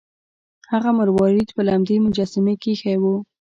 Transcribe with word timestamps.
هغه 0.71 0.89
مروارید 0.99 1.49
په 1.55 1.61
لمدې 1.67 1.97
مجسمې 2.05 2.55
کې 2.61 2.69
ایښی 2.73 2.95
و. 3.01 3.03